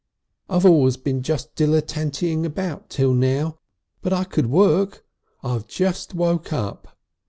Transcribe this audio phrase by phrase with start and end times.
[0.49, 3.59] "I've always been just dilletentytating about till now,
[4.01, 5.05] but I could work.
[5.43, 6.97] I've just woke up.